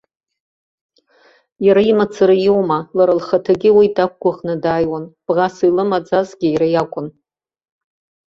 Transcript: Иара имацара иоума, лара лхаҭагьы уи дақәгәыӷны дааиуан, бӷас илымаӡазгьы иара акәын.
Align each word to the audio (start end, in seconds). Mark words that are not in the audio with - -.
Иара 1.65 1.81
имацара 1.91 2.35
иоума, 2.45 2.79
лара 2.97 3.13
лхаҭагьы 3.19 3.69
уи 3.77 3.87
дақәгәыӷны 3.95 4.55
дааиуан, 4.63 5.05
бӷас 5.25 5.55
илымаӡазгьы 5.67 6.47
иара 6.51 6.67
акәын. 6.83 7.07